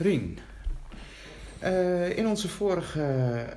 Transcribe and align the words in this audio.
Rien, 0.00 0.38
uh, 1.62 2.16
in 2.16 2.26
onze 2.26 2.48
vorige 2.48 3.00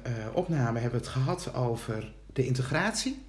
uh, 0.08 0.36
opname 0.36 0.80
hebben 0.80 1.00
we 1.00 1.06
het 1.06 1.16
gehad 1.16 1.54
over 1.54 2.14
de 2.34 2.46
integratie. 2.46 3.26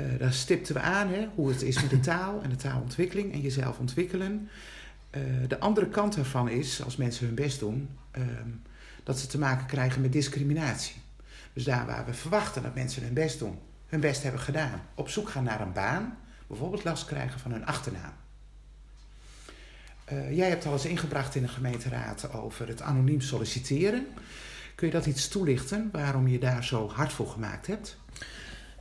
Uh, 0.00 0.06
daar 0.18 0.32
stipten 0.32 0.74
we 0.74 0.80
aan 0.80 1.08
hè, 1.08 1.28
hoe 1.34 1.48
het 1.48 1.62
is 1.62 1.80
met 1.80 1.90
de 1.90 2.00
taal 2.00 2.42
en 2.42 2.50
de 2.50 2.56
taalontwikkeling 2.56 3.32
en 3.32 3.40
jezelf 3.40 3.78
ontwikkelen. 3.78 4.48
de 5.48 5.58
andere 5.58 5.88
kant 5.88 6.14
daarvan 6.14 6.48
is, 6.48 6.82
als 6.82 6.96
mensen 6.96 7.26
hun 7.26 7.34
best 7.34 7.60
doen, 7.60 7.88
ehm, 8.10 8.50
dat 9.04 9.18
ze 9.18 9.26
te 9.26 9.38
maken 9.38 9.66
krijgen 9.66 10.00
met 10.00 10.12
discriminatie. 10.12 10.96
Dus 11.52 11.64
daar 11.64 11.86
waar 11.86 12.06
we 12.06 12.14
verwachten 12.14 12.62
dat 12.62 12.74
mensen 12.74 13.02
hun 13.02 13.14
best 13.14 13.38
doen, 13.38 13.58
hun 13.86 14.00
best 14.00 14.22
hebben 14.22 14.40
gedaan, 14.40 14.82
op 14.94 15.08
zoek 15.08 15.28
gaan 15.28 15.44
naar 15.44 15.60
een 15.60 15.72
baan, 15.72 16.18
bijvoorbeeld 16.46 16.84
last 16.84 17.04
krijgen 17.04 17.40
van 17.40 17.52
hun 17.52 17.66
achternaam. 17.66 18.12
Uh, 20.12 20.36
jij 20.36 20.48
hebt 20.48 20.66
al 20.66 20.72
eens 20.72 20.86
ingebracht 20.86 21.34
in 21.34 21.42
de 21.42 21.48
gemeenteraad 21.48 22.32
over 22.32 22.68
het 22.68 22.82
anoniem 22.82 23.20
solliciteren. 23.20 24.06
Kun 24.74 24.86
je 24.86 24.92
dat 24.92 25.06
iets 25.06 25.28
toelichten, 25.28 25.88
waarom 25.92 26.28
je 26.28 26.38
daar 26.38 26.64
zo 26.64 26.88
hard 26.88 27.12
voor 27.12 27.28
gemaakt 27.28 27.66
hebt? 27.66 27.98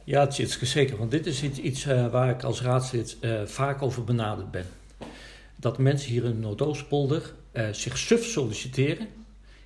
Ja, 0.04 0.20
het 0.20 0.40
is 0.40 0.62
zeker. 0.62 0.98
Want 0.98 1.12
dit 1.12 1.26
is 1.26 1.44
iets, 1.44 1.86
uh, 1.86 2.12
waar 2.12 2.30
ik 2.30 2.44
als 2.44 2.62
raadslid 2.62 3.18
uh, 3.22 3.42
vaak 3.46 3.82
over 3.82 4.04
benaderd 4.04 4.52
ben. 4.52 4.66
Dat 5.56 5.78
mensen 5.78 6.12
hier 6.12 6.24
in 6.24 6.40
Noordoostpolder 6.40 7.34
zich 7.72 7.98
suf 7.98 8.26
solliciteren. 8.26 9.08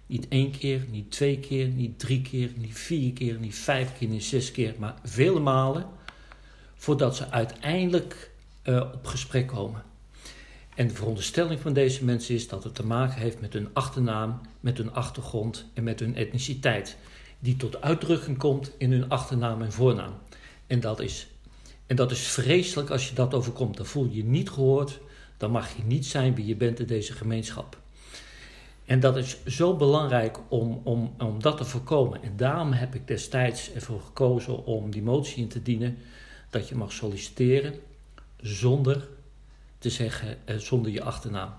Niet 0.06 0.28
één 0.28 0.52
keer, 0.52 0.86
niet 0.90 1.12
twee 1.12 1.40
keer, 1.40 1.68
niet 1.68 2.00
drie 2.00 2.22
keer, 2.22 2.52
niet 2.56 2.78
vier 2.78 3.14
keer, 3.14 3.40
niet 3.40 3.56
vijf 3.56 3.98
keer, 3.98 4.08
niet 4.08 4.24
zes 4.24 4.52
keer, 4.52 4.74
maar 4.78 4.96
vele 5.04 5.40
malen. 5.40 5.86
Voordat 6.76 7.16
ze 7.16 7.30
uiteindelijk 7.30 8.32
op 8.66 9.08
gesprek 9.08 9.48
komen. 9.48 9.84
En 10.80 10.88
de 10.88 10.94
veronderstelling 10.94 11.60
van 11.60 11.74
deze 11.74 12.06
mensen 12.06 12.36
is 12.36 12.48
dat 12.48 12.64
het 12.64 12.76
te 12.76 12.86
maken 12.86 13.22
heeft 13.22 13.42
met 13.42 13.54
hun 13.54 13.70
achternaam, 13.74 14.42
met 14.60 14.78
hun 14.78 14.94
achtergrond 14.94 15.66
en 15.74 15.84
met 15.84 16.00
hun 16.00 16.16
etniciteit. 16.16 16.98
Die 17.40 17.56
tot 17.56 17.82
uitdrukking 17.82 18.38
komt 18.38 18.72
in 18.78 18.92
hun 18.92 19.10
achternaam 19.10 19.62
en 19.62 19.72
voornaam. 19.72 20.14
En 20.68 20.80
dat 20.80 21.00
is, 21.00 21.28
en 21.86 21.96
dat 21.96 22.12
is 22.12 22.28
vreselijk 22.28 22.90
als 22.90 23.10
je 23.10 23.16
dat 23.16 23.34
overkomt. 23.34 23.78
Dan 23.78 23.86
voel 23.86 24.06
je 24.06 24.16
je 24.16 24.24
niet 24.24 24.50
gehoord. 24.50 25.00
Dan 25.38 25.52
mag 25.52 25.76
je 25.76 25.84
niet 25.84 26.06
zijn 26.06 26.36
wie 26.36 26.46
je 26.46 26.56
bent 26.56 26.80
in 26.80 26.86
deze 26.86 27.14
gemeenschap. 27.14 27.78
En 28.86 29.00
dat 29.00 29.18
is 29.18 29.38
zo 29.46 29.76
belangrijk 29.76 30.40
om, 30.48 30.82
om, 30.84 31.14
om 31.18 31.42
dat 31.42 31.58
te 31.58 31.66
voorkomen. 31.66 32.24
En 32.24 32.34
daarom 32.36 32.72
heb 32.72 32.96
ik 32.96 33.08
destijds 33.08 33.74
ervoor 33.74 34.02
gekozen 34.02 34.66
om 34.66 34.92
die 34.92 35.04
motie 35.04 35.42
in 35.42 35.50
te 35.50 35.62
dienen. 35.62 35.98
Dat 36.50 36.68
je 36.68 36.76
mag 36.76 36.92
solliciteren 36.92 37.74
zonder 38.38 39.08
te 39.80 39.90
zeggen 39.90 40.38
uh, 40.46 40.56
zonder 40.58 40.92
je 40.92 41.04
achternaam. 41.04 41.54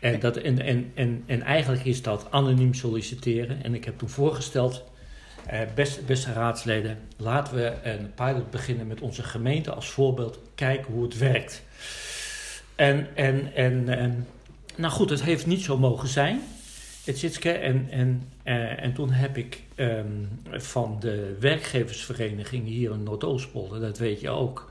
En, 0.00 0.20
dat, 0.20 0.36
en, 0.36 0.60
en, 0.60 0.92
en, 0.94 1.22
en 1.26 1.42
eigenlijk 1.42 1.84
is 1.84 2.02
dat 2.02 2.26
anoniem 2.30 2.74
solliciteren. 2.74 3.62
En 3.62 3.74
ik 3.74 3.84
heb 3.84 3.98
toen 3.98 4.08
voorgesteld, 4.08 4.84
uh, 5.52 5.60
beste, 5.74 6.02
beste 6.02 6.32
raadsleden, 6.32 6.98
laten 7.16 7.54
we 7.54 7.74
een 7.82 8.14
pilot 8.14 8.50
beginnen 8.50 8.86
met 8.86 9.00
onze 9.00 9.22
gemeente 9.22 9.72
als 9.72 9.88
voorbeeld. 9.88 10.38
Kijken 10.54 10.92
hoe 10.92 11.02
het 11.02 11.18
werkt. 11.18 11.62
En, 12.74 13.08
en, 13.14 13.54
en, 13.54 13.88
en 13.88 14.26
nou 14.76 14.92
goed, 14.92 15.10
het 15.10 15.22
heeft 15.22 15.46
niet 15.46 15.62
zo 15.62 15.78
mogen 15.78 16.08
zijn. 16.08 16.40
Het 17.04 17.46
en, 17.46 17.88
en, 17.90 18.28
uh, 18.44 18.82
en 18.82 18.92
toen 18.92 19.10
heb 19.10 19.36
ik 19.36 19.62
um, 19.76 20.28
van 20.50 20.96
de 21.00 21.36
werkgeversvereniging 21.40 22.66
hier 22.66 22.92
in 22.92 23.02
Noordoostpolder, 23.02 23.80
dat 23.80 23.98
weet 23.98 24.20
je 24.20 24.30
ook, 24.30 24.69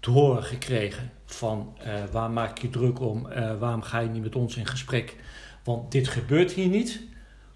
te 0.00 0.10
horen 0.10 0.42
gekregen 0.42 1.10
van 1.24 1.76
uh, 1.86 2.04
waar 2.10 2.30
maak 2.30 2.58
je 2.58 2.70
druk 2.70 3.00
om, 3.00 3.26
uh, 3.26 3.58
waarom 3.58 3.82
ga 3.82 3.98
je 3.98 4.08
niet 4.08 4.22
met 4.22 4.36
ons 4.36 4.56
in 4.56 4.66
gesprek, 4.66 5.16
want 5.64 5.92
dit 5.92 6.08
gebeurt 6.08 6.52
hier 6.52 6.68
niet. 6.68 7.00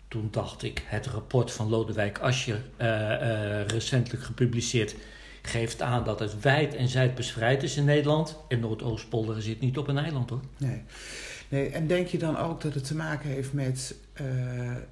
Toen 0.09 0.29
dacht 0.31 0.63
ik, 0.63 0.83
het 0.87 1.07
rapport 1.07 1.53
van 1.53 1.69
Lodewijk 1.69 2.19
Asje, 2.19 2.61
uh, 2.79 3.67
recentelijk 3.67 4.23
gepubliceerd, 4.23 4.95
geeft 5.42 5.83
aan 5.83 6.05
dat 6.05 6.19
het 6.19 6.41
wijd 6.41 6.75
en 6.75 6.89
zijd 6.89 7.13
verspreid 7.14 7.63
is 7.63 7.77
in 7.77 7.85
Nederland. 7.85 8.39
En 8.48 8.61
Noordoostpolder 8.61 9.42
zit 9.42 9.61
niet 9.61 9.79
op 9.79 9.89
een 9.89 9.98
eiland 9.98 10.30
hoor. 10.30 10.41
Nee. 10.57 10.83
nee. 11.48 11.69
En 11.69 11.86
denk 11.86 12.07
je 12.07 12.19
dan 12.19 12.36
ook 12.36 12.61
dat 12.61 12.74
het 12.74 12.86
te 12.86 12.95
maken 12.95 13.30
heeft 13.30 13.53
met 13.53 13.95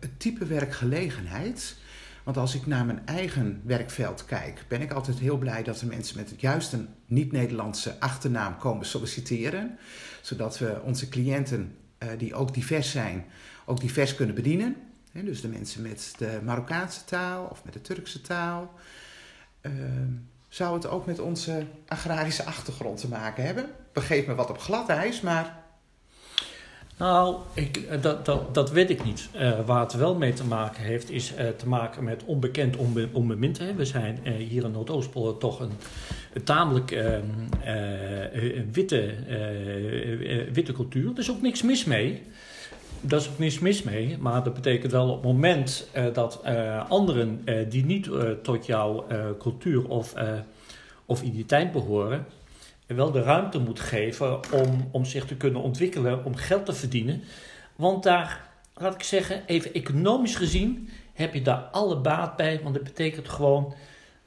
het 0.00 0.21
type 0.21 0.47
werkgelegenheid? 0.47 1.77
Want 2.31 2.43
als 2.43 2.55
ik 2.55 2.67
naar 2.67 2.87
mijn 2.87 3.07
eigen 3.07 3.63
werkveld 3.65 4.25
kijk, 4.25 4.65
ben 4.69 4.81
ik 4.81 4.93
altijd 4.93 5.19
heel 5.19 5.37
blij 5.37 5.63
dat 5.63 5.79
de 5.79 5.87
mensen 5.87 6.17
met 6.17 6.35
juist 6.37 6.73
een 6.73 6.89
niet-Nederlandse 7.07 8.01
achternaam 8.01 8.57
komen 8.57 8.87
solliciteren. 8.87 9.79
Zodat 10.21 10.59
we 10.59 10.81
onze 10.85 11.09
cliënten, 11.09 11.77
uh, 11.99 12.09
die 12.19 12.35
ook 12.35 12.55
divers 12.55 12.91
zijn, 12.91 13.25
ook 13.67 13.81
divers 13.81 14.15
kunnen 14.15 14.35
bedienen. 14.35 14.77
Dus 15.13 15.41
de 15.41 15.49
mensen 15.49 15.83
met 15.83 16.15
de 16.19 16.41
Marokkaanse 16.45 17.05
taal 17.05 17.45
of 17.45 17.65
met 17.65 17.73
de 17.73 17.81
Turkse 17.81 18.21
taal. 18.21 18.75
Uh, 19.62 19.73
zou 20.49 20.75
het 20.75 20.87
ook 20.87 21.07
met 21.07 21.19
onze 21.19 21.67
agrarische 21.87 22.45
achtergrond 22.45 23.01
te 23.01 23.09
maken 23.09 23.45
hebben? 23.45 23.71
Begeef 23.93 24.27
me 24.27 24.35
wat 24.35 24.51
op 24.51 24.59
glad 24.59 24.89
ijs, 24.89 25.21
maar 25.21 25.59
nou, 27.00 27.37
ik, 27.55 27.77
eh, 27.77 28.03
dat, 28.03 28.25
dat, 28.25 28.55
dat 28.55 28.71
weet 28.71 28.91
ik 28.91 29.05
niet. 29.05 29.28
Uh, 29.34 29.61
waar 29.66 29.81
het 29.81 29.93
wel 29.93 30.15
mee 30.15 30.33
te 30.33 30.44
maken 30.44 30.83
heeft, 30.83 31.11
is 31.11 31.33
uh, 31.33 31.49
te 31.49 31.69
maken 31.69 32.05
met 32.05 32.25
onbekend, 32.25 32.77
onbe, 32.77 33.09
onbemind. 33.12 33.61
We 33.77 33.84
zijn 33.84 34.19
hier 34.38 34.65
in 34.65 34.71
Noordoostpolder 34.71 35.38
toch 35.38 35.61
een, 35.61 35.71
een 36.33 36.44
tamelijk 36.44 36.91
ehm, 36.91 37.25
witte, 38.72 39.15
witte 40.53 40.72
cultuur. 40.72 41.11
Er 41.11 41.19
is 41.19 41.31
ook 41.31 41.43
niks 41.43 41.62
mis 41.62 41.84
mee. 41.84 42.22
Daar 43.00 43.19
is 43.21 43.28
ook 43.28 43.38
niks 43.38 43.59
mis 43.59 43.82
mee, 43.82 44.17
maar 44.19 44.44
dat 44.44 44.55
betekent 44.55 44.93
wel 44.93 45.09
op 45.09 45.22
het 45.22 45.32
moment 45.32 45.88
dat 46.12 46.43
anderen 46.88 47.44
die 47.69 47.84
niet 47.84 48.11
tot 48.43 48.67
jouw 48.67 49.06
cultuur 49.38 49.88
of, 49.88 50.15
of 51.06 51.22
identiteit 51.22 51.72
behoren, 51.72 52.27
wel 52.95 53.11
de 53.11 53.23
ruimte 53.23 53.59
moet 53.59 53.81
geven 53.81 54.53
om, 54.53 54.89
om 54.91 55.05
zich 55.05 55.25
te 55.25 55.37
kunnen 55.37 55.62
ontwikkelen, 55.62 56.25
om 56.25 56.34
geld 56.34 56.67
te 56.67 56.73
verdienen. 56.73 57.23
Want 57.77 58.03
daar, 58.03 58.49
laat 58.75 58.95
ik 58.95 59.03
zeggen, 59.03 59.43
even 59.47 59.75
economisch 59.75 60.37
gezien, 60.37 60.89
heb 61.12 61.34
je 61.34 61.43
daar 61.43 61.62
alle 61.62 61.97
baat 61.97 62.37
bij. 62.37 62.61
Want 62.62 62.75
dat 62.75 62.84
betekent 62.84 63.29
gewoon 63.29 63.75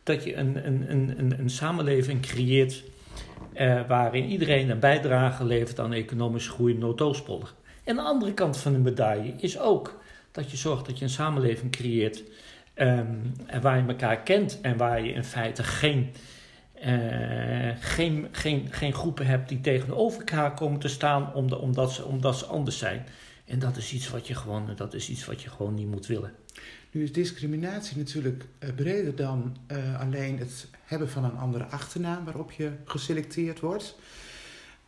dat 0.04 0.24
je 0.24 0.36
een, 0.36 0.68
een, 0.68 0.92
een, 0.92 1.40
een, 1.40 1.50
samenleving 1.50 2.22
creëert 2.22 2.84
eh, 3.54 3.82
waarin 3.88 4.26
iedereen 4.26 4.70
een 4.70 4.80
bijdrage 4.80 5.46
levert 5.46 5.80
aan 5.80 5.94
economische 5.94 6.52
groei 6.52 6.74
in 6.74 6.80
Noordoostpolder. 6.80 7.54
En 7.84 7.96
de 7.96 8.02
andere 8.02 8.34
kant 8.34 8.58
van 8.58 8.72
de 8.72 8.80
medaille 8.80 9.34
is 9.38 9.60
ook 9.60 10.02
dat 10.32 10.52
je 10.52 10.58
zorgt 10.58 10.86
dat 10.86 10.98
je 10.98 11.04
een 11.04 11.10
samenleving 11.10 11.72
creëert 11.72 12.24
um, 12.76 13.34
waar 13.62 13.78
je 13.78 13.88
elkaar 13.88 14.22
kent 14.22 14.60
en 14.62 14.78
waar 14.78 15.04
je 15.04 15.12
in 15.12 15.24
feite 15.24 15.64
geen 15.64 16.12
uh, 16.88 17.76
geen, 17.80 18.28
geen, 18.32 18.68
geen 18.72 18.94
groepen 18.94 19.26
hebt 19.26 19.50
die 19.50 19.62
tegenover 19.62 20.20
elkaar 20.20 20.54
komen 20.54 20.80
te 20.80 20.88
staan 20.88 21.34
omdat, 21.34 21.92
ze, 21.92 22.06
omdat 22.06 22.38
ze 22.38 22.46
anders 22.46 22.78
zijn. 22.78 23.06
En 23.46 23.60
dat 23.60 23.78
is, 23.78 23.94
iets 23.94 24.10
wat 24.10 24.28
je 24.28 24.36
gewoon, 24.36 24.70
dat 24.76 24.94
is 24.94 25.10
iets 25.10 25.26
wat 25.26 25.42
je 25.42 25.50
gewoon 25.50 25.74
niet 25.74 25.88
moet 25.88 26.06
willen. 26.06 26.32
Nu 26.92 27.04
is 27.04 27.12
discriminatie 27.12 27.98
natuurlijk 27.98 28.46
uh, 28.60 28.70
breder 28.76 29.16
dan 29.16 29.58
uh, 29.72 30.00
alleen 30.00 30.40
het 30.40 30.68
hebben 30.84 31.10
van 31.10 31.24
een 31.24 31.38
andere 31.38 31.66
achternaam 31.66 32.26
waarop 32.26 32.52
je 32.52 32.72
geselecteerd 32.86 33.60
wordt. 33.60 33.96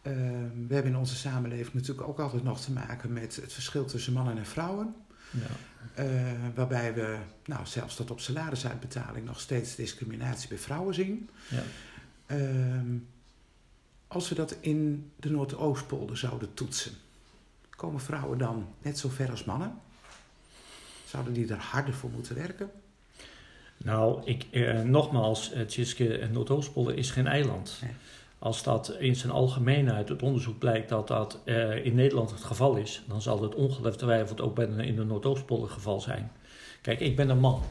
we 0.02 0.74
hebben 0.74 0.92
in 0.92 0.98
onze 0.98 1.16
samenleving 1.16 1.74
natuurlijk 1.74 2.08
ook 2.08 2.20
altijd 2.20 2.44
nog 2.44 2.62
te 2.62 2.72
maken 2.72 3.14
met 3.14 3.36
het 3.36 3.54
verschil 3.54 3.86
tussen 3.86 4.14
mannen 4.14 4.38
en 4.38 4.46
vrouwen. 4.46 4.96
Ja. 5.42 6.04
waarbij 6.56 6.94
we 6.94 7.18
nou, 7.46 7.66
zelfs 7.66 7.96
tot 7.96 8.12
op 8.12 8.20
salarisuitbetaling 8.20 9.26
nog 9.26 9.40
steeds 9.40 9.76
discriminatie 9.76 10.50
bij 10.50 10.58
vrouwen 10.58 10.94
zien. 10.94 11.30
Ja. 11.50 11.64
Ehm, 12.26 12.98
als 14.08 14.30
we 14.30 14.36
dat 14.36 14.58
in 14.60 15.12
de 15.16 15.30
Noordoostpolder 15.30 16.18
zouden 16.18 16.54
toetsen, 16.54 16.92
komen 17.70 18.02
vrouwen 18.02 18.38
dan 18.38 18.68
net 18.82 19.00
zo 19.00 19.10
ver 19.10 19.32
als 19.32 19.44
mannen? 19.44 19.80
Zouden 21.06 21.34
die 21.34 21.48
er 21.48 21.58
harder 21.58 21.94
voor 21.94 22.10
moeten 22.10 22.36
werken? 22.36 22.72
Nou, 23.78 24.22
ik, 24.26 24.46
eh, 24.52 24.82
nogmaals, 24.82 25.52
Tjiske, 25.68 26.18
eh, 26.18 26.30
Noordoostpolder 26.30 26.98
is 26.98 27.12
geen 27.12 27.28
eiland. 27.28 27.82
Als 28.40 28.64
dat 28.64 28.96
in 29.00 29.16
zijn 29.16 29.32
algemeenheid 29.32 30.10
het 30.10 30.22
onderzoek 30.22 30.60
blijkt 30.60 30.90
dat 30.90 31.08
dat 31.08 31.42
eh, 31.46 31.86
in 31.86 31.96
Nederland 31.96 32.32
het 32.32 32.44
geval 32.44 32.76
is, 32.76 33.04
dan 33.08 33.22
zal 33.22 33.42
het 33.42 33.56
ongetwijfeld 33.56 34.42
ook 34.42 34.56
bij 34.56 34.66
in 34.66 34.96
de 34.96 35.04
Noordoostpolder 35.04 35.70
geval 35.70 36.02
zijn. 36.02 36.32
Kijk, 36.82 37.00
ik 37.00 37.16
ben 37.16 37.30
een 37.30 37.40
man. 37.40 37.62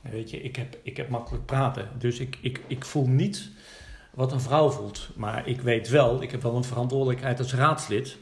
Weet 0.00 0.30
je, 0.30 0.42
ik 0.42 0.56
heb, 0.56 0.78
ik 0.82 0.96
heb 0.96 1.08
makkelijk 1.08 1.46
praten. 1.46 1.88
Dus 1.98 2.18
ik, 2.18 2.38
ik, 2.40 2.60
ik 2.66 2.84
voel 2.84 3.06
niet 3.06 3.50
wat 4.14 4.32
een 4.32 4.40
vrouw 4.40 4.70
voelt. 4.70 5.08
Maar 5.16 5.46
ik 5.48 5.60
weet 5.60 5.88
wel, 5.88 6.22
ik 6.22 6.30
heb 6.30 6.42
wel 6.42 6.56
een 6.56 6.64
verantwoordelijkheid 6.64 7.38
als 7.38 7.54
raadslid 7.54 8.16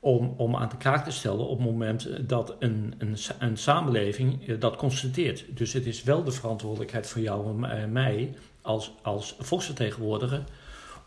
om, 0.00 0.34
om 0.36 0.56
aan 0.56 0.68
de 0.68 0.76
kraak 0.76 1.04
te 1.04 1.10
stellen 1.10 1.46
op 1.46 1.58
het 1.58 1.66
moment 1.66 2.28
dat 2.28 2.56
een, 2.58 2.94
een, 2.98 3.16
een 3.38 3.56
samenleving 3.56 4.48
eh, 4.48 4.60
dat 4.60 4.76
constateert. 4.76 5.44
Dus 5.48 5.72
het 5.72 5.86
is 5.86 6.02
wel 6.02 6.24
de 6.24 6.30
verantwoordelijkheid 6.32 7.06
van 7.06 7.22
jou 7.22 7.64
en 7.64 7.92
mij 7.92 8.34
als, 8.60 8.92
als 9.02 9.36
volksvertegenwoordiger 9.38 10.44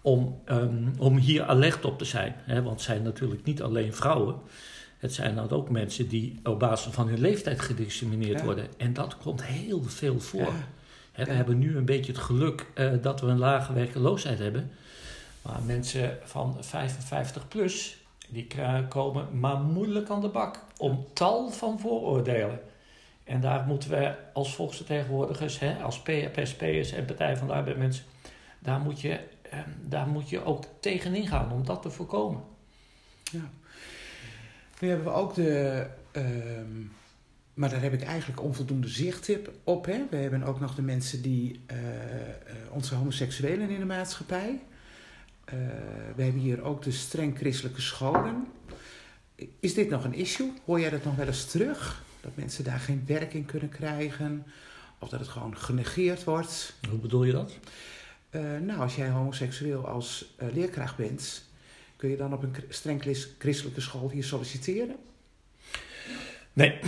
om, 0.05 0.41
um, 0.49 0.93
om 0.97 1.17
hier 1.17 1.43
alert 1.43 1.85
op 1.85 1.97
te 1.97 2.05
zijn. 2.05 2.35
Hè? 2.37 2.61
Want 2.61 2.75
het 2.75 2.81
zijn 2.85 3.03
natuurlijk 3.03 3.43
niet 3.43 3.61
alleen 3.61 3.93
vrouwen. 3.93 4.35
Het 4.97 5.13
zijn 5.13 5.35
dan 5.35 5.49
ook 5.49 5.69
mensen 5.69 6.07
die 6.07 6.39
op 6.43 6.59
basis 6.59 6.93
van 6.93 7.07
hun 7.07 7.19
leeftijd 7.19 7.61
gediscrimineerd 7.61 8.39
Ja. 8.39 8.45
worden. 8.45 8.67
En 8.77 8.93
dat 8.93 9.17
komt 9.17 9.43
heel 9.43 9.83
veel 9.83 10.19
voor. 10.19 10.41
Ja. 10.41 10.67
Hè, 11.11 11.23
we 11.23 11.29
Ja. 11.29 11.35
hebben 11.35 11.57
nu 11.59 11.77
een 11.77 11.85
beetje 11.85 12.11
het 12.11 12.21
geluk 12.21 12.65
eh, 12.73 12.91
dat 13.01 13.21
we 13.21 13.27
een 13.27 13.37
lage 13.37 13.73
werkeloosheid 13.73 14.39
hebben. 14.39 14.71
Maar 15.41 15.59
mensen 15.65 16.17
van 16.23 16.57
55 16.59 17.47
plus, 17.47 17.97
die 18.29 18.47
komen 18.89 19.39
maar 19.39 19.57
moeilijk 19.57 20.09
aan 20.09 20.21
de 20.21 20.27
bak. 20.29 20.59
Om 20.77 21.05
tal 21.13 21.49
van 21.51 21.79
vooroordelen. 21.79 22.59
En 23.23 23.41
daar 23.41 23.65
moeten 23.67 23.89
we 23.89 24.15
als 24.33 24.55
volksvertegenwoordigers, 24.55 25.59
hè, 25.59 25.75
als 25.83 26.01
PSP'ers 26.01 26.91
en 26.91 27.05
Partij 27.05 27.37
van 27.37 27.47
de 27.47 27.53
Arbeid 27.53 27.77
mensen, 27.77 28.03
daar 28.59 28.79
moet, 28.79 29.01
je, 29.01 29.19
daar 29.87 30.07
moet 30.07 30.29
je 30.29 30.43
ook 30.43 30.63
tegenin 30.79 31.27
gaan 31.27 31.51
om 31.51 31.65
dat 31.65 31.81
te 31.81 31.89
voorkomen. 31.89 32.43
Nu 34.79 34.87
hebben 34.89 35.05
we 35.05 35.13
ook 35.13 35.33
de. 35.35 35.85
ehm, 36.11 36.81
maar 37.53 37.69
daar 37.69 37.81
heb 37.81 37.93
ik 37.93 38.01
eigenlijk 38.03 38.41
onvoldoende 38.41 38.87
zicht 38.87 39.29
op. 39.63 39.85
Hè? 39.85 40.05
We 40.09 40.15
hebben 40.17 40.43
ook 40.43 40.59
nog 40.59 40.75
de 40.75 40.81
mensen 40.81 41.21
die. 41.21 41.59
eh, 41.65 41.77
eh, 42.29 42.35
onze 42.71 42.95
homoseksuelen 42.95 43.69
in 43.69 43.79
de 43.79 43.85
maatschappij. 43.85 44.61
Eh, 45.45 45.55
we 46.15 46.23
hebben 46.23 46.41
hier 46.41 46.61
ook 46.61 46.83
de 46.83 46.91
streng 46.91 47.37
christelijke 47.37 47.81
scholen. 47.81 48.47
Is 49.59 49.73
dit 49.73 49.89
nog 49.89 50.03
een 50.03 50.13
issue? 50.13 50.53
Hoor 50.65 50.79
jij 50.79 50.89
dat 50.89 51.03
nog 51.03 51.15
wel 51.15 51.27
eens 51.27 51.45
terug? 51.45 52.03
Dat 52.21 52.31
mensen 52.35 52.63
daar 52.63 52.79
geen 52.79 53.03
werk 53.05 53.33
in 53.33 53.45
kunnen 53.45 53.69
krijgen? 53.69 54.45
Of 54.99 55.09
dat 55.09 55.19
het 55.19 55.29
gewoon 55.29 55.57
genegeerd 55.57 56.23
wordt? 56.23 56.73
Hoe 56.89 56.99
bedoel 56.99 57.23
je 57.23 57.31
dat? 57.31 57.57
Eh, 58.35 58.41
nou, 58.61 58.79
als 58.79 58.95
jij 58.95 59.09
homoseksueel 59.09 59.87
als 59.87 60.33
eh, 60.37 60.47
leerkracht 60.53 60.95
bent, 60.95 61.43
kun 61.95 62.09
je 62.09 62.17
dan 62.17 62.33
op 62.33 62.43
een 62.43 62.55
streng 62.69 63.01
chris- 63.01 63.29
christelijke 63.37 63.81
school 63.81 64.09
hier 64.09 64.23
solliciteren? 64.23 64.95
Nee, 66.53 66.79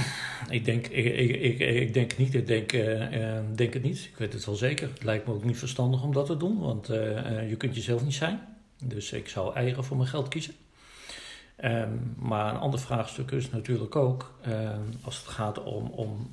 ik 0.50 0.66
denk, 0.66 0.88
ik, 0.88 1.06
ik, 1.06 1.36
ik, 1.36 1.60
ik 1.60 1.94
denk 1.94 2.18
niet. 2.18 2.34
Ik 2.34 2.48
denk, 2.48 2.72
eh, 2.74 3.40
denk 3.56 3.74
het 3.74 3.84
niet. 3.84 3.98
Ik 3.98 4.18
weet 4.18 4.34
het 4.34 4.46
wel 4.46 4.56
zeker. 4.56 4.90
Het 4.90 5.04
lijkt 5.04 5.28
me 5.28 5.34
ook 5.34 5.44
niet 5.44 5.58
verstandig 5.58 6.04
om 6.04 6.14
dat 6.14 6.26
te 6.26 6.38
doen, 6.38 6.60
want 6.60 6.88
je 6.88 7.56
kunt 7.58 7.76
jezelf 7.76 8.04
niet 8.04 8.14
zijn. 8.14 8.40
Dus 8.84 9.12
ik 9.12 9.30
zou 9.30 9.56
eigen 9.56 9.84
voor 9.84 9.98
mijn 9.98 10.10
geld 10.10 10.28
kiezen. 10.28 10.54
Ehm, 11.56 11.92
maar 12.18 12.54
een 12.54 12.60
ander 12.60 12.80
vraagstuk 12.80 13.32
is 13.32 13.50
natuurlijk 13.50 13.96
ook, 13.96 14.34
ehm, 14.42 14.82
als 15.02 15.18
het 15.18 15.28
gaat 15.28 15.64
om, 15.64 15.88
om 15.88 16.32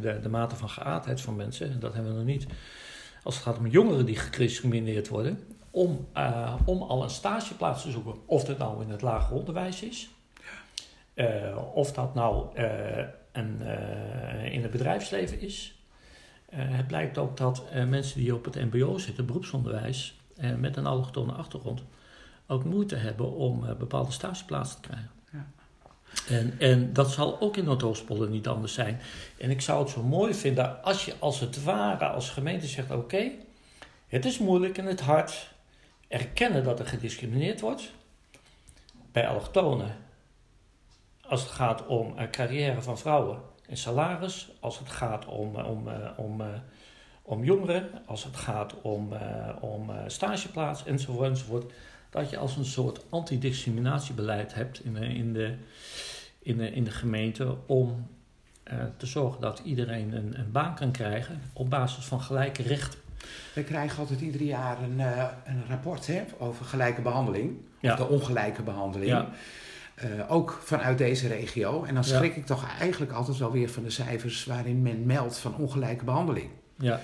de, 0.00 0.18
de 0.22 0.28
mate 0.28 0.56
van 0.56 0.68
geaardheid 0.68 1.20
van 1.20 1.36
mensen, 1.36 1.80
dat 1.80 1.94
hebben 1.94 2.12
we 2.12 2.18
nog 2.18 2.26
niet. 2.26 2.46
Als 3.22 3.34
het 3.34 3.44
gaat 3.44 3.58
om 3.58 3.66
jongeren 3.66 4.06
die 4.06 4.16
gediscrimineerd 4.16 5.08
worden, 5.08 5.44
om, 5.70 6.08
eh, 6.12 6.54
om 6.64 6.82
al 6.82 7.02
een 7.02 7.10
stageplaats 7.10 7.82
te 7.82 7.90
zoeken. 7.90 8.14
Of 8.26 8.44
dat 8.44 8.58
nou 8.58 8.82
in 8.82 8.90
het 8.90 9.02
lager 9.02 9.36
onderwijs 9.36 9.82
is, 9.82 10.10
eh, 11.14 11.58
of 11.74 11.92
dat 11.92 12.14
nou 12.14 12.56
eh, 12.56 13.04
een, 13.32 13.60
in 14.52 14.62
het 14.62 14.70
bedrijfsleven 14.70 15.40
is. 15.40 15.74
Het 16.50 16.86
blijkt 16.86 17.18
ook 17.18 17.36
dat 17.36 17.64
mensen 17.88 18.20
die 18.20 18.34
op 18.34 18.44
het 18.44 18.54
MBO 18.54 18.98
zitten, 18.98 19.26
beroepsonderwijs, 19.26 20.18
met 20.56 20.76
een 20.76 20.86
allochtone 20.86 21.32
achtergrond, 21.32 21.82
ook 22.46 22.64
moeite 22.64 22.96
hebben 22.96 23.32
om 23.32 23.76
bepaalde 23.78 24.12
stageplaatsen 24.12 24.80
te 24.80 24.88
krijgen. 24.88 25.19
En, 26.30 26.54
en 26.58 26.92
dat 26.92 27.10
zal 27.10 27.40
ook 27.40 27.56
in 27.56 27.64
Noordoostpolder 27.64 28.28
niet 28.28 28.48
anders 28.48 28.74
zijn. 28.74 29.00
En 29.38 29.50
ik 29.50 29.60
zou 29.60 29.82
het 29.82 29.90
zo 29.90 30.02
mooi 30.02 30.34
vinden 30.34 30.82
als 30.82 31.04
je 31.04 31.14
als 31.18 31.40
het 31.40 31.62
ware 31.62 32.04
als 32.04 32.30
gemeente 32.30 32.66
zegt: 32.66 32.90
oké, 32.90 33.30
het 34.08 34.24
is 34.24 34.38
moeilijk 34.38 34.78
en 34.78 34.86
het 34.86 35.00
hard. 35.00 35.52
Erkennen 36.08 36.64
dat 36.64 36.78
er 36.78 36.86
gediscrimineerd 36.86 37.60
wordt. 37.60 37.92
Bij 39.12 39.28
allochtonen 39.28 39.96
als 41.30 41.42
het 41.42 41.50
gaat 41.50 41.86
om 41.86 42.18
eh, 42.18 42.30
carrière 42.30 42.82
van 42.82 42.98
vrouwen 42.98 43.38
en 43.68 43.76
salaris, 43.76 44.50
als 44.60 44.78
het 44.78 44.90
gaat 44.90 45.26
om, 45.26 45.56
eh, 45.56 45.70
om, 45.70 45.88
eh, 45.88 46.10
om, 46.16 46.42
om 47.22 47.44
jongeren, 47.44 47.90
als 48.06 48.24
het 48.24 48.36
gaat 48.36 48.74
om, 48.82 49.12
om 49.60 49.90
stageplaats 50.06 50.84
enzovoort, 50.84 51.28
enzovoort, 51.28 51.72
dat 52.10 52.30
je 52.30 52.36
als 52.38 52.56
een 52.56 52.64
soort 52.64 53.04
antidiscriminatiebeleid 53.10 54.54
hebt 54.54 54.84
in 54.84 54.96
in 54.96 55.32
de, 55.32 55.54
in 56.42 56.56
de, 56.56 56.70
in 56.70 56.84
de 56.84 56.90
gemeente 56.90 57.56
om 57.66 58.06
eh, 58.62 58.78
te 58.96 59.06
zorgen 59.06 59.40
dat 59.40 59.60
iedereen 59.64 60.12
een, 60.12 60.38
een 60.38 60.52
baan 60.52 60.74
kan 60.74 60.90
krijgen 60.90 61.40
op 61.52 61.70
basis 61.70 62.04
van 62.04 62.20
gelijke 62.20 62.62
rechten. 62.62 62.98
We 63.54 63.64
krijgen 63.64 63.98
altijd 63.98 64.20
ieder 64.20 64.42
jaar 64.42 64.82
een, 64.82 65.00
eh, 65.00 65.24
een 65.44 65.62
rapport 65.68 66.06
hè, 66.06 66.24
over 66.38 66.64
gelijke 66.64 67.00
behandeling. 67.02 67.56
Ja. 67.80 67.92
Of 67.92 67.98
de 67.98 68.08
ongelijke 68.08 68.62
behandeling. 68.62 69.10
Ja. 69.10 69.28
Eh, 69.94 70.08
ook 70.32 70.60
vanuit 70.64 70.98
deze 70.98 71.28
regio. 71.28 71.84
En 71.84 71.94
dan 71.94 72.02
Ja. 72.06 72.16
schrik 72.16 72.36
ik 72.36 72.46
toch 72.46 72.64
eigenlijk 72.78 73.12
altijd 73.12 73.38
wel 73.38 73.52
weer 73.52 73.68
van 73.70 73.82
de 73.82 73.90
cijfers 73.90 74.44
waarin 74.44 74.82
men 74.82 75.06
meldt 75.06 75.38
van 75.38 75.56
ongelijke 75.56 76.04
behandeling. 76.04 76.50
Ja, 76.78 77.00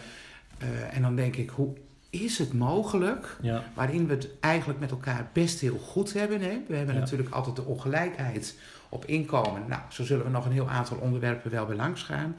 en 0.90 1.02
dan 1.02 1.16
denk 1.16 1.36
ik, 1.36 1.50
hoe 1.50 1.74
is 2.10 2.38
het 2.38 2.52
mogelijk 2.52 3.36
ja, 3.42 3.62
waarin 3.74 4.06
we 4.06 4.12
het 4.14 4.28
eigenlijk 4.40 4.80
met 4.80 4.90
elkaar 4.90 5.28
best 5.32 5.60
heel 5.60 5.78
goed 5.78 6.12
hebben. 6.12 6.40
Hè? 6.40 6.60
We 6.68 6.76
hebben 6.76 6.94
Ja. 6.94 7.00
natuurlijk 7.00 7.30
altijd 7.30 7.56
de 7.56 7.64
ongelijkheid 7.64 8.58
op 8.88 9.04
inkomen. 9.04 9.64
Nou, 9.68 9.82
zo 9.88 10.04
zullen 10.04 10.24
we 10.24 10.30
nog 10.30 10.44
een 10.44 10.52
heel 10.52 10.68
aantal 10.68 10.96
onderwerpen 10.96 11.50
wel 11.50 11.66
bij 11.66 11.76
langs 11.76 12.02
gaan. 12.02 12.36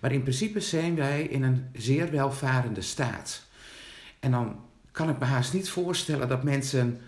Maar 0.00 0.12
in 0.12 0.22
principe 0.22 0.60
zijn 0.60 0.94
wij 0.94 1.22
in 1.22 1.42
een 1.42 1.68
zeer 1.72 2.10
welvarende 2.10 2.80
staat. 2.80 3.42
En 4.20 4.30
dan 4.30 4.60
kan 4.90 5.08
ik 5.08 5.18
me 5.18 5.24
haast 5.24 5.52
niet 5.52 5.70
voorstellen 5.70 6.28
dat 6.28 6.42
mensen 6.42 7.00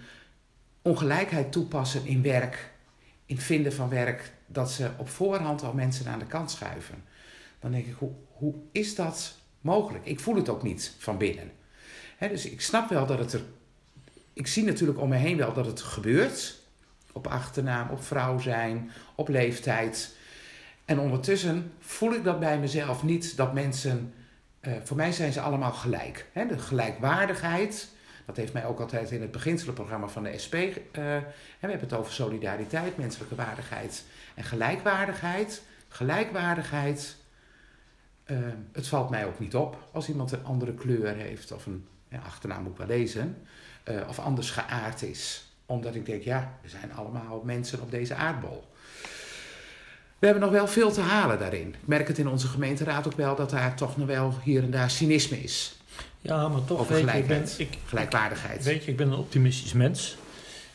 ongelijkheid 0.82 1.52
toepassen 1.52 2.06
in 2.06 2.22
werk, 2.22 2.70
in 3.26 3.38
vinden 3.38 3.72
van 3.72 3.88
werk, 3.88 4.32
dat 4.46 4.70
ze 4.70 4.90
op 4.96 5.08
voorhand 5.08 5.62
al 5.62 5.72
mensen 5.72 6.06
aan 6.06 6.18
de 6.18 6.26
kant 6.26 6.50
schuiven. 6.50 7.04
Dan 7.60 7.70
denk 7.70 7.86
ik, 7.86 7.94
hoe, 7.98 8.12
hoe 8.32 8.54
is 8.72 8.94
dat 8.94 9.34
mogelijk? 9.60 10.06
Ik 10.06 10.20
voel 10.20 10.36
het 10.36 10.48
ook 10.48 10.62
niet 10.62 10.94
van 10.98 11.18
binnen. 11.18 11.50
Dus 12.18 12.46
ik 12.46 12.60
snap 12.60 12.88
wel 12.88 13.06
dat 13.06 13.18
het 13.18 13.32
er. 13.32 13.42
Ik 14.32 14.46
zie 14.46 14.64
natuurlijk 14.64 15.00
om 15.00 15.08
me 15.08 15.16
heen 15.16 15.36
wel 15.36 15.52
dat 15.52 15.66
het 15.66 15.80
gebeurt. 15.80 16.60
Op 17.16 17.26
achternaam, 17.26 17.88
op 17.90 18.04
vrouw 18.04 18.38
zijn, 18.38 18.90
op 19.14 19.28
leeftijd. 19.28 20.16
En 20.84 20.98
ondertussen 20.98 21.72
voel 21.78 22.12
ik 22.12 22.24
dat 22.24 22.40
bij 22.40 22.58
mezelf 22.58 23.02
niet 23.02 23.36
dat 23.36 23.52
mensen. 23.52 24.14
eh, 24.60 24.72
voor 24.84 24.96
mij 24.96 25.12
zijn 25.12 25.32
ze 25.32 25.40
allemaal 25.40 25.72
gelijk. 25.72 26.26
Hè, 26.32 26.46
de 26.46 26.58
gelijkwaardigheid. 26.58 27.88
Dat 28.26 28.36
heeft 28.36 28.52
mij 28.52 28.64
ook 28.64 28.80
altijd 28.80 29.10
in 29.10 29.20
het 29.20 29.30
beginselenprogramma 29.30 30.08
van 30.08 30.22
de 30.22 30.38
SP. 30.44 30.54
eh, 30.54 30.70
we 30.92 31.22
hebben 31.58 31.80
het 31.80 31.92
over 31.92 32.12
solidariteit, 32.12 32.96
menselijke 32.96 33.34
waardigheid 33.34 34.04
en 34.34 34.44
gelijkwaardigheid. 34.44 35.62
Gelijkwaardigheid. 35.88 37.16
eh, 38.24 38.36
het 38.72 38.88
valt 38.88 39.10
mij 39.10 39.26
ook 39.26 39.38
niet 39.38 39.54
op 39.54 39.88
als 39.92 40.08
iemand 40.08 40.32
een 40.32 40.44
andere 40.44 40.74
kleur 40.74 41.14
heeft 41.14 41.52
of 41.52 41.66
een 41.66 41.86
ja, 42.08 42.18
achternaam 42.18 42.62
moet 42.62 42.72
ik 42.72 42.78
wel 42.78 42.86
lezen, 42.86 43.36
of 44.08 44.18
anders 44.18 44.50
geaard 44.50 45.02
is. 45.02 45.45
Omdat 45.66 45.94
ik 45.94 46.06
denk, 46.06 46.22
ja, 46.22 46.58
we 46.62 46.68
zijn 46.68 46.94
allemaal 46.94 47.42
mensen 47.44 47.80
op 47.80 47.90
deze 47.90 48.14
aardbol. 48.14 48.64
We 50.18 50.26
hebben 50.26 50.42
nog 50.42 50.52
wel 50.52 50.66
veel 50.66 50.92
te 50.92 51.00
halen 51.00 51.38
daarin. 51.38 51.68
Ik 51.68 51.86
merk 51.86 52.08
het 52.08 52.18
in 52.18 52.28
onze 52.28 52.46
gemeenteraad 52.46 53.06
ook 53.06 53.16
wel 53.16 53.36
dat 53.36 53.50
daar 53.50 53.74
toch 53.74 53.96
nog 53.96 54.06
wel 54.06 54.34
hier 54.42 54.62
en 54.62 54.70
daar 54.70 54.90
cynisme 54.90 55.42
is. 55.42 55.76
ja 56.20 56.48
maar 56.48 56.64
toch 56.64 56.80
Over 56.80 56.94
weet 57.04 57.14
ik 57.14 57.26
ben, 57.26 57.44
ik, 57.56 57.78
Gelijkwaardigheid. 57.86 58.64
Weet 58.64 58.84
je, 58.84 58.90
ik 58.90 58.96
ben 58.96 59.06
een 59.06 59.18
optimistisch 59.18 59.72
mens. 59.72 60.16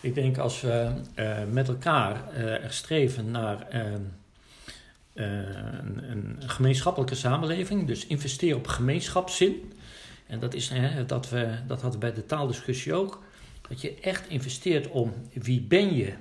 Ik 0.01 0.15
denk 0.15 0.37
als 0.37 0.61
we 0.61 0.91
eh, 1.13 1.37
met 1.51 1.67
elkaar 1.67 2.29
eh, 2.33 2.63
er 2.63 2.73
streven 2.73 3.31
naar 3.31 3.67
eh, 3.67 3.81
een, 5.13 6.11
een 6.11 6.37
gemeenschappelijke 6.45 7.15
samenleving, 7.15 7.87
dus 7.87 8.07
investeren 8.07 8.57
op 8.57 8.67
gemeenschapszin. 8.67 9.73
En 10.27 10.39
dat 10.39 10.53
is 10.53 10.69
hè, 10.69 11.05
dat 11.05 11.29
we, 11.29 11.47
dat 11.67 11.81
hadden 11.81 11.99
we 11.99 12.05
bij 12.05 12.15
de 12.15 12.25
taaldiscussie 12.25 12.93
ook. 12.93 13.21
Dat 13.71 13.81
je 13.81 13.95
echt 14.01 14.29
investeert 14.29 14.87
om 14.87 15.13
wie 15.33 15.61
ben 15.61 15.95
je? 15.95 16.13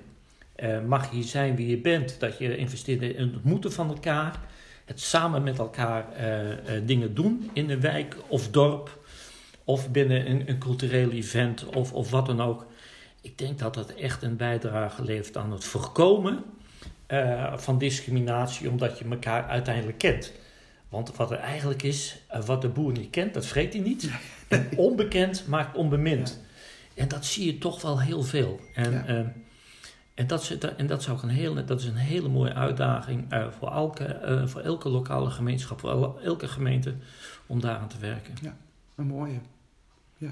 Eh, 0.55 0.81
mag 0.81 1.13
je 1.13 1.23
zijn 1.23 1.57
wie 1.57 1.67
je 1.67 1.79
bent? 1.79 2.21
Dat 2.21 2.39
je 2.39 2.57
investeert 2.57 3.03
in 3.03 3.27
het 3.27 3.35
ontmoeten 3.35 3.73
van 3.73 3.89
elkaar. 3.89 4.41
Het 4.85 5.01
samen 5.01 5.43
met 5.43 5.59
elkaar 5.59 6.13
eh, 6.13 6.51
eh, 6.53 6.87
dingen 6.87 7.15
doen 7.15 7.51
in 7.53 7.71
een 7.71 7.81
wijk 7.81 8.17
of 8.27 8.51
dorp. 8.51 8.99
Of 9.65 9.91
binnen 9.91 10.31
een, 10.31 10.49
een 10.49 10.59
cultureel 10.59 11.11
event 11.11 11.65
of, 11.65 11.93
of 11.93 12.11
wat 12.11 12.27
dan 12.27 12.41
ook. 12.41 12.67
Ik 13.21 13.39
denk 13.39 13.59
dat 13.59 13.75
dat 13.75 13.95
echt 13.95 14.23
een 14.23 14.37
bijdrage 14.37 15.05
levert 15.05 15.37
aan 15.37 15.53
het 15.53 15.65
voorkomen 15.65 16.45
van 17.55 17.79
discriminatie, 17.79 18.71
omdat 18.71 18.99
je 18.99 19.05
elkaar 19.11 19.45
uiteindelijk 19.45 19.99
kent. 19.99 20.33
Want 20.89 21.17
wat 21.17 21.31
er 21.31 21.39
eigenlijk 21.39 21.83
is, 21.83 22.19
wat 22.47 22.63
de 22.63 22.69
boer 22.69 22.93
niet 22.93 23.11
kent, 23.11 23.35
dat 23.35 23.47
vreet 23.47 23.73
hij 23.73 23.83
niet. 23.83 24.11
En 24.49 24.69
onbekend 24.77 25.47
maakt 25.47 25.77
onbemind. 25.77 26.41
En 27.01 27.09
dat 27.09 27.25
zie 27.25 27.47
je 27.47 27.59
toch 27.59 27.83
wel 27.83 28.01
heel 28.01 28.23
veel. 28.23 28.61
En, 28.75 28.93
Ja. 28.93 29.05
eh, 29.07 29.19
en, 30.15 30.27
dat, 30.27 30.45
zit 30.45 30.63
er- 30.65 30.77
en 30.77 30.87
dat, 30.87 31.01
is 31.01 31.09
ook 31.09 31.23
een 31.23 31.29
hele, 31.29 31.65
dat 31.65 31.81
is 31.81 31.87
een 31.87 31.95
hele 31.97 32.29
mooie 32.29 32.55
uitdaging 32.55 33.33
eh, 33.33 33.47
voor, 33.59 33.73
elke, 33.73 34.05
eh, 34.05 34.47
voor 34.47 34.61
elke 34.61 34.89
lokale 34.89 35.31
gemeenschap, 35.31 35.81
voor 35.81 35.91
el- 35.91 36.21
elke 36.21 36.49
gemeente, 36.49 36.95
om 37.47 37.61
daaraan 37.61 37.89
te 37.89 37.99
werken. 37.99 38.35
Een 38.97 39.07
mooie. 39.07 39.39
Ja. 40.17 40.31